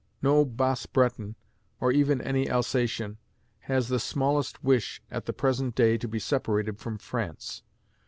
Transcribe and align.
No 0.23 0.43
Bas 0.45 0.87
Breton, 0.87 1.35
nor 1.79 1.91
even 1.91 2.21
any 2.23 2.49
Alsatian, 2.49 3.19
has 3.59 3.87
the 3.87 3.99
smallest 3.99 4.63
wish 4.63 4.99
at 5.11 5.27
the 5.27 5.31
present 5.31 5.75
day 5.75 5.95
to 5.99 6.07
be 6.07 6.17
separated 6.17 6.79
from 6.79 6.97
France. 6.97 7.61